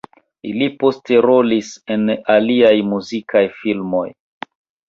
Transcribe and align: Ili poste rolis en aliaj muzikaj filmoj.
Ili 0.51 0.69
poste 0.83 1.19
rolis 1.25 1.69
en 1.97 2.09
aliaj 2.37 2.75
muzikaj 2.95 3.47
filmoj. 3.63 4.07